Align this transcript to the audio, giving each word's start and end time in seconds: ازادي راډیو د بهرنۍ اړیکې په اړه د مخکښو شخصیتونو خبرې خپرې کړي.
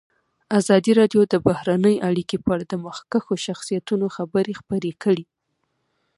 ازادي 0.59 0.91
راډیو 0.99 1.21
د 1.33 1.35
بهرنۍ 1.47 1.95
اړیکې 2.09 2.37
په 2.43 2.49
اړه 2.53 2.65
د 2.67 2.73
مخکښو 2.85 3.33
شخصیتونو 3.45 4.05
خبرې 4.15 4.53
خپرې 4.61 4.91
کړي. 5.03 5.25